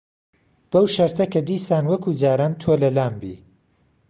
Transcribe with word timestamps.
بهو 0.71 0.83
شهرته 0.95 1.25
که 1.33 1.39
دیسان 1.49 1.83
وهکوو 1.87 2.17
جاران 2.21 2.51
تۆ 2.61 2.69
له 2.81 2.89
لام 2.95 3.13
بی 3.21 3.33